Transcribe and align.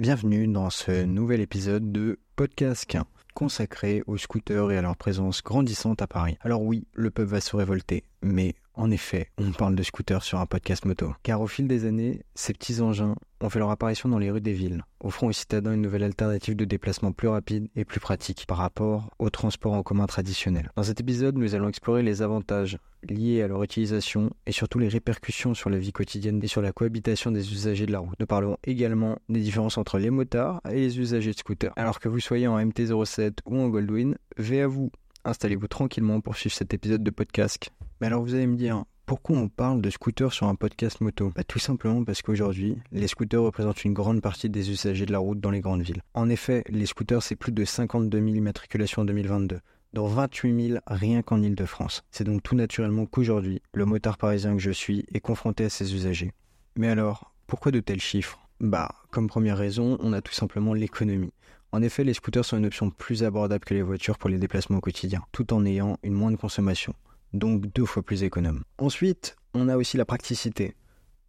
Bienvenue 0.00 0.48
dans 0.48 0.70
ce 0.70 1.04
nouvel 1.04 1.42
épisode 1.42 1.92
de 1.92 2.18
Podcast 2.34 2.90
consacré 3.34 4.02
aux 4.06 4.16
scooters 4.16 4.70
et 4.70 4.78
à 4.78 4.80
leur 4.80 4.96
présence 4.96 5.42
grandissante 5.42 6.00
à 6.00 6.06
Paris. 6.06 6.38
Alors 6.40 6.62
oui, 6.62 6.86
le 6.94 7.10
peuple 7.10 7.32
va 7.32 7.42
se 7.42 7.54
révolter, 7.54 8.04
mais 8.22 8.54
en 8.74 8.90
effet, 8.90 9.28
on 9.36 9.52
parle 9.52 9.74
de 9.74 9.82
scooters 9.82 10.22
sur 10.22 10.38
un 10.38 10.46
podcast 10.46 10.84
moto. 10.84 11.14
Car 11.22 11.40
au 11.40 11.46
fil 11.46 11.68
des 11.68 11.84
années, 11.84 12.22
ces 12.34 12.52
petits 12.52 12.80
engins 12.80 13.14
ont 13.40 13.50
fait 13.50 13.58
leur 13.58 13.70
apparition 13.70 14.08
dans 14.08 14.18
les 14.18 14.30
rues 14.30 14.40
des 14.40 14.52
villes, 14.52 14.84
offrant 15.00 15.26
aux 15.26 15.32
citadins 15.32 15.74
une 15.74 15.82
nouvelle 15.82 16.02
alternative 16.02 16.56
de 16.56 16.64
déplacement 16.64 17.12
plus 17.12 17.28
rapide 17.28 17.68
et 17.74 17.84
plus 17.84 18.00
pratique 18.00 18.46
par 18.46 18.58
rapport 18.58 19.10
au 19.18 19.28
transport 19.28 19.72
en 19.72 19.82
commun 19.82 20.06
traditionnel. 20.06 20.70
Dans 20.76 20.82
cet 20.82 21.00
épisode, 21.00 21.36
nous 21.36 21.54
allons 21.54 21.68
explorer 21.68 22.02
les 22.02 22.22
avantages 22.22 22.78
liés 23.02 23.42
à 23.42 23.48
leur 23.48 23.62
utilisation 23.62 24.30
et 24.46 24.52
surtout 24.52 24.78
les 24.78 24.88
répercussions 24.88 25.54
sur 25.54 25.70
la 25.70 25.78
vie 25.78 25.92
quotidienne 25.92 26.40
et 26.42 26.48
sur 26.48 26.62
la 26.62 26.72
cohabitation 26.72 27.30
des 27.30 27.52
usagers 27.52 27.86
de 27.86 27.92
la 27.92 27.98
route. 27.98 28.18
Nous 28.20 28.26
parlerons 28.26 28.58
également 28.64 29.18
des 29.28 29.40
différences 29.40 29.78
entre 29.78 29.98
les 29.98 30.10
motards 30.10 30.60
et 30.70 30.76
les 30.76 30.98
usagers 30.98 31.32
de 31.32 31.38
scooters. 31.38 31.72
Alors 31.76 31.98
que 31.98 32.08
vous 32.08 32.20
soyez 32.20 32.46
en 32.46 32.58
MT-07 32.58 33.38
ou 33.46 33.58
en 33.58 33.68
Goldwyn, 33.68 34.14
vais 34.36 34.60
à 34.60 34.66
vous 34.66 34.90
installez-vous 35.24 35.68
tranquillement 35.68 36.20
pour 36.20 36.36
suivre 36.36 36.54
cet 36.54 36.74
épisode 36.74 37.02
de 37.02 37.10
podcast. 37.10 37.70
Mais 38.00 38.06
alors 38.06 38.22
vous 38.22 38.34
allez 38.34 38.46
me 38.46 38.56
dire, 38.56 38.84
pourquoi 39.06 39.36
on 39.36 39.48
parle 39.48 39.80
de 39.80 39.90
scooters 39.90 40.32
sur 40.32 40.46
un 40.46 40.54
podcast 40.54 41.00
moto? 41.00 41.32
Bah, 41.34 41.44
Tout 41.44 41.58
simplement 41.58 42.04
parce 42.04 42.22
qu'aujourd'hui, 42.22 42.78
les 42.92 43.08
scooters 43.08 43.42
représentent 43.42 43.84
une 43.84 43.92
grande 43.92 44.20
partie 44.20 44.48
des 44.48 44.70
usagers 44.70 45.06
de 45.06 45.12
la 45.12 45.18
route 45.18 45.40
dans 45.40 45.50
les 45.50 45.60
grandes 45.60 45.82
villes. 45.82 46.02
En 46.14 46.28
effet, 46.28 46.64
les 46.68 46.86
scooters, 46.86 47.22
c'est 47.22 47.36
plus 47.36 47.52
de 47.52 47.64
52 47.64 48.18
000 48.18 48.36
immatriculations 48.36 49.02
en 49.02 49.04
2022 49.04 49.60
dont 49.92 50.06
28 50.06 50.68
000 50.68 50.80
rien 50.86 51.22
qu'en 51.22 51.42
Ile-de-France. 51.42 52.04
C'est 52.10 52.24
donc 52.24 52.42
tout 52.42 52.54
naturellement 52.54 53.06
qu'aujourd'hui, 53.06 53.60
le 53.74 53.84
motard 53.84 54.18
parisien 54.18 54.54
que 54.54 54.62
je 54.62 54.70
suis 54.70 55.04
est 55.12 55.20
confronté 55.20 55.64
à 55.64 55.70
ses 55.70 55.94
usagers. 55.94 56.32
Mais 56.76 56.88
alors, 56.88 57.34
pourquoi 57.46 57.72
de 57.72 57.80
tels 57.80 58.00
chiffres? 58.00 58.38
Bah, 58.60 58.94
comme 59.10 59.26
première 59.26 59.58
raison, 59.58 59.96
on 60.00 60.12
a 60.12 60.20
tout 60.20 60.32
simplement 60.32 60.74
l'économie. 60.74 61.32
En 61.72 61.82
effet, 61.82 62.02
les 62.02 62.14
scooters 62.14 62.44
sont 62.44 62.56
une 62.56 62.66
option 62.66 62.90
plus 62.90 63.22
abordable 63.22 63.64
que 63.64 63.74
les 63.74 63.82
voitures 63.82 64.18
pour 64.18 64.28
les 64.28 64.38
déplacements 64.38 64.78
au 64.78 64.80
quotidien, 64.80 65.22
tout 65.30 65.52
en 65.52 65.64
ayant 65.64 65.98
une 66.02 66.14
moindre 66.14 66.38
consommation, 66.38 66.94
donc 67.32 67.72
deux 67.72 67.84
fois 67.84 68.02
plus 68.02 68.24
économe. 68.24 68.64
Ensuite, 68.78 69.36
on 69.54 69.68
a 69.68 69.76
aussi 69.76 69.96
la 69.96 70.04
praticité. 70.04 70.74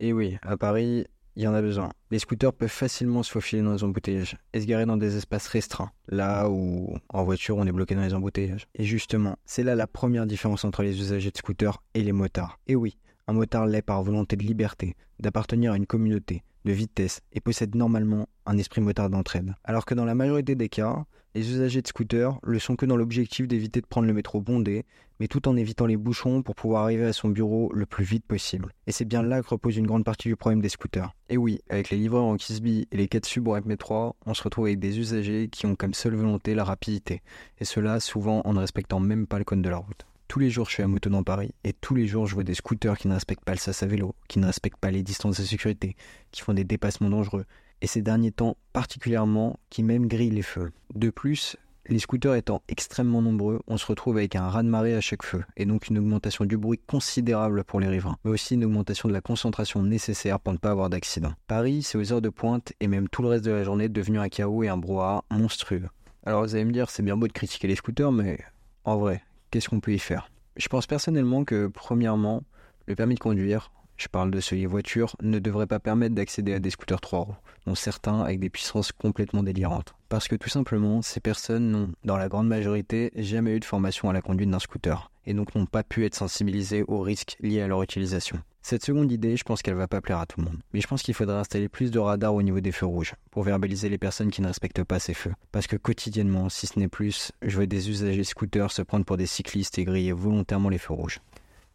Et 0.00 0.14
oui, 0.14 0.38
à 0.42 0.56
Paris, 0.56 1.04
il 1.36 1.42
y 1.42 1.46
en 1.46 1.52
a 1.52 1.60
besoin. 1.60 1.90
Les 2.10 2.18
scooters 2.18 2.54
peuvent 2.54 2.68
facilement 2.68 3.22
se 3.22 3.30
faufiler 3.30 3.62
dans 3.62 3.74
les 3.74 3.84
embouteillages 3.84 4.38
et 4.54 4.60
se 4.62 4.66
garer 4.66 4.86
dans 4.86 4.96
des 4.96 5.16
espaces 5.16 5.46
restreints, 5.46 5.92
là 6.08 6.48
où 6.48 6.96
en 7.10 7.24
voiture 7.24 7.58
on 7.58 7.66
est 7.66 7.72
bloqué 7.72 7.94
dans 7.94 8.02
les 8.02 8.14
embouteillages. 8.14 8.66
Et 8.74 8.84
justement, 8.84 9.36
c'est 9.44 9.62
là 9.62 9.74
la 9.74 9.86
première 9.86 10.26
différence 10.26 10.64
entre 10.64 10.82
les 10.82 10.98
usagers 10.98 11.30
de 11.30 11.36
scooters 11.36 11.82
et 11.94 12.02
les 12.02 12.12
motards. 12.12 12.58
Et 12.66 12.76
oui, 12.76 12.96
un 13.30 13.32
motard 13.32 13.66
l'est 13.66 13.80
par 13.80 14.02
volonté 14.02 14.34
de 14.34 14.42
liberté, 14.42 14.96
d'appartenir 15.20 15.70
à 15.70 15.76
une 15.76 15.86
communauté, 15.86 16.42
de 16.64 16.72
vitesse 16.72 17.20
et 17.32 17.40
possède 17.40 17.76
normalement 17.76 18.28
un 18.44 18.58
esprit 18.58 18.80
motard 18.80 19.08
d'entraide. 19.08 19.54
Alors 19.62 19.86
que 19.86 19.94
dans 19.94 20.04
la 20.04 20.16
majorité 20.16 20.56
des 20.56 20.68
cas, 20.68 21.04
les 21.36 21.48
usagers 21.48 21.80
de 21.80 21.86
scooters 21.86 22.40
le 22.42 22.58
sont 22.58 22.74
que 22.74 22.86
dans 22.86 22.96
l'objectif 22.96 23.46
d'éviter 23.46 23.80
de 23.80 23.86
prendre 23.86 24.08
le 24.08 24.14
métro 24.14 24.40
bondé, 24.40 24.84
mais 25.20 25.28
tout 25.28 25.46
en 25.46 25.56
évitant 25.56 25.86
les 25.86 25.96
bouchons 25.96 26.42
pour 26.42 26.56
pouvoir 26.56 26.82
arriver 26.82 27.04
à 27.04 27.12
son 27.12 27.28
bureau 27.28 27.70
le 27.72 27.86
plus 27.86 28.02
vite 28.02 28.24
possible. 28.26 28.72
Et 28.88 28.92
c'est 28.92 29.04
bien 29.04 29.22
là 29.22 29.42
que 29.42 29.48
repose 29.48 29.76
une 29.76 29.86
grande 29.86 30.04
partie 30.04 30.26
du 30.26 30.34
problème 30.34 30.60
des 30.60 30.68
scooters. 30.68 31.14
Et 31.28 31.36
oui, 31.36 31.60
avec 31.68 31.90
les 31.90 31.98
livreurs 31.98 32.24
en 32.24 32.36
Kisby 32.36 32.88
et 32.90 32.96
les 32.96 33.06
4 33.06 33.26
sub 33.26 33.46
au 33.46 33.56
MP3, 33.56 34.14
on 34.26 34.34
se 34.34 34.42
retrouve 34.42 34.64
avec 34.64 34.80
des 34.80 34.98
usagers 34.98 35.48
qui 35.52 35.66
ont 35.66 35.76
comme 35.76 35.94
seule 35.94 36.16
volonté 36.16 36.56
la 36.56 36.64
rapidité, 36.64 37.22
et 37.60 37.64
cela 37.64 38.00
souvent 38.00 38.42
en 38.44 38.54
ne 38.54 38.58
respectant 38.58 38.98
même 38.98 39.28
pas 39.28 39.38
le 39.38 39.44
code 39.44 39.62
de 39.62 39.68
la 39.68 39.76
route. 39.76 40.04
Tous 40.30 40.38
les 40.38 40.48
jours, 40.48 40.68
je 40.68 40.74
suis 40.74 40.82
à 40.84 40.86
moto 40.86 41.10
dans 41.10 41.24
Paris 41.24 41.50
et 41.64 41.72
tous 41.72 41.96
les 41.96 42.06
jours, 42.06 42.28
je 42.28 42.34
vois 42.34 42.44
des 42.44 42.54
scooters 42.54 42.96
qui 42.96 43.08
ne 43.08 43.14
respectent 43.14 43.42
pas 43.42 43.50
le 43.50 43.58
sas 43.58 43.82
à 43.82 43.86
vélo, 43.86 44.14
qui 44.28 44.38
ne 44.38 44.46
respectent 44.46 44.78
pas 44.78 44.92
les 44.92 45.02
distances 45.02 45.40
de 45.40 45.42
sécurité, 45.42 45.96
qui 46.30 46.42
font 46.42 46.54
des 46.54 46.62
dépassements 46.62 47.10
dangereux. 47.10 47.46
Et 47.82 47.88
ces 47.88 48.00
derniers 48.00 48.30
temps, 48.30 48.56
particulièrement, 48.72 49.58
qui 49.70 49.82
même 49.82 50.06
grillent 50.06 50.30
les 50.30 50.42
feux. 50.42 50.70
De 50.94 51.10
plus, 51.10 51.56
les 51.88 51.98
scooters 51.98 52.36
étant 52.36 52.62
extrêmement 52.68 53.22
nombreux, 53.22 53.60
on 53.66 53.76
se 53.76 53.84
retrouve 53.86 54.18
avec 54.18 54.36
un 54.36 54.48
raz-de-marée 54.48 54.94
à 54.94 55.00
chaque 55.00 55.24
feu, 55.24 55.42
et 55.56 55.66
donc 55.66 55.88
une 55.88 55.98
augmentation 55.98 56.44
du 56.44 56.56
bruit 56.56 56.78
considérable 56.86 57.64
pour 57.64 57.80
les 57.80 57.88
riverains, 57.88 58.16
mais 58.24 58.30
aussi 58.30 58.54
une 58.54 58.64
augmentation 58.64 59.08
de 59.08 59.14
la 59.14 59.20
concentration 59.20 59.82
nécessaire 59.82 60.38
pour 60.38 60.52
ne 60.52 60.58
pas 60.58 60.70
avoir 60.70 60.90
d'accident. 60.90 61.32
Paris, 61.48 61.82
c'est 61.82 61.98
aux 61.98 62.12
heures 62.12 62.22
de 62.22 62.28
pointe, 62.28 62.72
et 62.78 62.86
même 62.86 63.08
tout 63.08 63.22
le 63.22 63.30
reste 63.30 63.46
de 63.46 63.50
la 63.50 63.64
journée, 63.64 63.88
devenu 63.88 64.20
un 64.20 64.28
chaos 64.28 64.62
et 64.62 64.68
un 64.68 64.76
brouhaha 64.76 65.24
monstrueux. 65.32 65.88
Alors 66.24 66.44
vous 66.44 66.54
allez 66.54 66.66
me 66.66 66.72
dire, 66.72 66.88
c'est 66.88 67.02
bien 67.02 67.16
beau 67.16 67.26
de 67.26 67.32
critiquer 67.32 67.66
les 67.66 67.74
scooters, 67.74 68.12
mais 68.12 68.38
en 68.84 68.96
vrai, 68.96 69.24
qu'est-ce 69.50 69.68
qu'on 69.68 69.80
peut 69.80 69.92
y 69.92 69.98
faire? 69.98 70.30
Je 70.56 70.68
pense 70.68 70.86
personnellement 70.86 71.44
que, 71.44 71.68
premièrement, 71.68 72.42
le 72.86 72.94
permis 72.94 73.14
de 73.14 73.20
conduire, 73.20 73.72
je 73.96 74.08
parle 74.08 74.30
de 74.30 74.40
celui 74.40 74.66
voiture, 74.66 75.14
ne 75.22 75.38
devrait 75.38 75.66
pas 75.66 75.78
permettre 75.78 76.14
d'accéder 76.14 76.54
à 76.54 76.58
des 76.58 76.70
scooters 76.70 77.00
3 77.00 77.20
roues, 77.20 77.36
dont 77.66 77.74
certains 77.74 78.20
avec 78.20 78.40
des 78.40 78.50
puissances 78.50 78.92
complètement 78.92 79.42
délirantes. 79.42 79.94
Parce 80.10 80.26
que 80.26 80.34
tout 80.34 80.48
simplement, 80.48 81.02
ces 81.02 81.20
personnes 81.20 81.70
n'ont, 81.70 81.88
dans 82.04 82.16
la 82.16 82.28
grande 82.28 82.48
majorité, 82.48 83.12
jamais 83.14 83.54
eu 83.54 83.60
de 83.60 83.64
formation 83.64 84.10
à 84.10 84.12
la 84.12 84.20
conduite 84.20 84.50
d'un 84.50 84.58
scooter, 84.58 85.08
et 85.24 85.34
donc 85.34 85.54
n'ont 85.54 85.66
pas 85.66 85.84
pu 85.84 86.04
être 86.04 86.16
sensibilisés 86.16 86.82
aux 86.88 87.00
risques 87.00 87.36
liés 87.38 87.60
à 87.60 87.68
leur 87.68 87.80
utilisation. 87.80 88.40
Cette 88.60 88.84
seconde 88.84 89.12
idée, 89.12 89.36
je 89.36 89.44
pense 89.44 89.62
qu'elle 89.62 89.76
va 89.76 89.86
pas 89.86 90.00
plaire 90.00 90.18
à 90.18 90.26
tout 90.26 90.40
le 90.40 90.46
monde. 90.46 90.58
Mais 90.74 90.80
je 90.80 90.88
pense 90.88 91.02
qu'il 91.02 91.14
faudrait 91.14 91.36
installer 91.36 91.68
plus 91.68 91.92
de 91.92 92.00
radars 92.00 92.34
au 92.34 92.42
niveau 92.42 92.58
des 92.58 92.72
feux 92.72 92.86
rouges, 92.86 93.14
pour 93.30 93.44
verbaliser 93.44 93.88
les 93.88 93.98
personnes 93.98 94.32
qui 94.32 94.42
ne 94.42 94.48
respectent 94.48 94.82
pas 94.82 94.98
ces 94.98 95.14
feux. 95.14 95.32
Parce 95.52 95.68
que 95.68 95.76
quotidiennement, 95.76 96.48
si 96.48 96.66
ce 96.66 96.80
n'est 96.80 96.88
plus, 96.88 97.30
je 97.42 97.54
vois 97.54 97.66
des 97.66 97.88
usagers 97.88 98.24
scooters 98.24 98.72
se 98.72 98.82
prendre 98.82 99.04
pour 99.04 99.16
des 99.16 99.26
cyclistes 99.26 99.78
et 99.78 99.84
griller 99.84 100.10
volontairement 100.10 100.70
les 100.70 100.78
feux 100.78 100.92
rouges. 100.92 101.20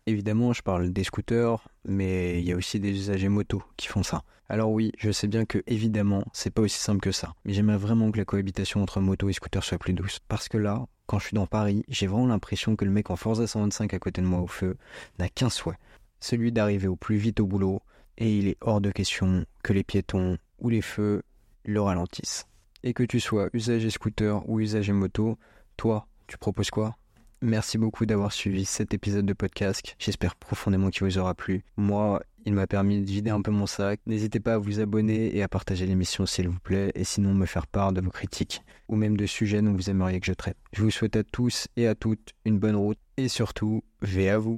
Évidemment, 0.07 0.53
je 0.53 0.61
parle 0.61 0.91
des 0.91 1.03
scooters, 1.03 1.67
mais 1.83 2.39
il 2.39 2.45
y 2.45 2.51
a 2.51 2.55
aussi 2.55 2.79
des 2.79 2.91
usagers 2.91 3.27
motos 3.27 3.63
qui 3.75 3.87
font 3.87 4.03
ça. 4.03 4.23
Alors 4.49 4.69
oui, 4.69 4.91
je 4.99 5.09
sais 5.09 5.27
bien 5.27 5.45
que 5.45 5.63
évidemment, 5.65 6.23
c'est 6.31 6.51
pas 6.51 6.61
aussi 6.61 6.77
simple 6.77 6.99
que 6.99 7.11
ça, 7.11 7.33
mais 7.43 7.53
j'aimerais 7.53 7.77
vraiment 7.77 8.11
que 8.11 8.19
la 8.19 8.25
cohabitation 8.25 8.83
entre 8.83 9.01
moto 9.01 9.29
et 9.29 9.33
scooter 9.33 9.63
soit 9.63 9.79
plus 9.79 9.93
douce. 9.93 10.19
Parce 10.27 10.47
que 10.47 10.59
là, 10.59 10.85
quand 11.07 11.17
je 11.17 11.25
suis 11.25 11.33
dans 11.33 11.47
Paris, 11.47 11.83
j'ai 11.87 12.05
vraiment 12.05 12.27
l'impression 12.27 12.75
que 12.75 12.85
le 12.85 12.91
mec 12.91 13.09
en 13.09 13.15
Forza 13.15 13.47
125 13.47 13.95
à 13.95 13.99
côté 13.99 14.21
de 14.21 14.27
moi 14.27 14.41
au 14.41 14.47
feu 14.47 14.77
n'a 15.17 15.27
qu'un 15.27 15.49
souhait, 15.49 15.79
celui 16.19 16.51
d'arriver 16.51 16.87
au 16.87 16.95
plus 16.95 17.17
vite 17.17 17.39
au 17.39 17.47
boulot, 17.47 17.81
et 18.19 18.37
il 18.37 18.47
est 18.47 18.57
hors 18.61 18.81
de 18.81 18.91
question 18.91 19.45
que 19.63 19.73
les 19.73 19.83
piétons 19.83 20.37
ou 20.59 20.69
les 20.69 20.81
feux 20.83 21.23
le 21.65 21.81
ralentissent. 21.81 22.45
Et 22.83 22.93
que 22.93 23.03
tu 23.03 23.19
sois 23.19 23.49
usager 23.53 23.89
scooter 23.89 24.47
ou 24.47 24.59
usager 24.59 24.93
moto, 24.93 25.39
toi, 25.77 26.07
tu 26.27 26.37
proposes 26.37 26.69
quoi? 26.69 26.95
Merci 27.45 27.77
beaucoup 27.77 28.07
d'avoir 28.07 28.33
suivi 28.33 28.65
cet 28.65 28.95
épisode 28.95 29.27
de 29.27 29.33
podcast. 29.33 29.95
J'espère 29.99 30.35
profondément 30.35 30.89
qu'il 30.89 31.03
vous 31.03 31.19
aura 31.19 31.35
plu. 31.35 31.63
Moi, 31.77 32.23
il 32.43 32.53
m'a 32.53 32.65
permis 32.65 32.99
de 32.99 33.05
vider 33.05 33.29
un 33.29 33.43
peu 33.43 33.51
mon 33.51 33.67
sac. 33.67 33.99
N'hésitez 34.07 34.39
pas 34.39 34.55
à 34.55 34.57
vous 34.57 34.79
abonner 34.79 35.37
et 35.37 35.43
à 35.43 35.47
partager 35.47 35.85
l'émission 35.85 36.25
s'il 36.25 36.49
vous 36.49 36.57
plaît, 36.57 36.91
et 36.95 37.03
sinon 37.03 37.35
me 37.35 37.45
faire 37.45 37.67
part 37.67 37.93
de 37.93 38.01
vos 38.01 38.09
critiques 38.09 38.63
ou 38.87 38.95
même 38.95 39.15
de 39.15 39.27
sujets 39.27 39.61
dont 39.61 39.73
vous 39.73 39.91
aimeriez 39.91 40.19
que 40.19 40.25
je 40.25 40.33
traite. 40.33 40.57
Je 40.73 40.81
vous 40.81 40.89
souhaite 40.89 41.17
à 41.17 41.23
tous 41.23 41.67
et 41.77 41.85
à 41.87 41.93
toutes 41.93 42.33
une 42.45 42.57
bonne 42.57 42.75
route 42.75 42.97
et 43.15 43.27
surtout, 43.27 43.83
vais 44.01 44.29
à 44.29 44.39
vous. 44.39 44.55